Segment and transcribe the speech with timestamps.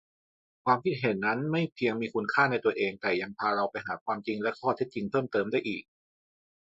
[0.65, 5.83] ความคิดเห็นนั้นไม่เพียงมีคุณค่าในตัวเอง แต่ยังพาเราไปหาความจริงและข้อเท็จจริงเพิ่มเติมได้อีก